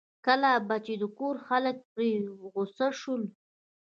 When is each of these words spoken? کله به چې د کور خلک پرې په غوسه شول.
کله 0.25 0.51
به 0.67 0.75
چې 0.85 0.93
د 1.01 1.03
کور 1.17 1.35
خلک 1.47 1.77
پرې 1.93 2.11
په 2.39 2.45
غوسه 2.53 2.87
شول. 2.99 3.23